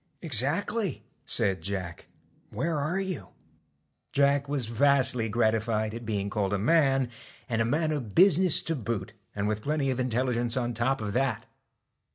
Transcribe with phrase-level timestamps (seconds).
[0.23, 2.07] 'Exactly,' said Jack,'
[2.59, 3.27] Where are you?
[3.71, 7.07] * Jack was vastly gratified at being called a man,
[7.47, 11.13] and a man of business to boot, and with plenty of intelligence on top of
[11.13, 11.45] that.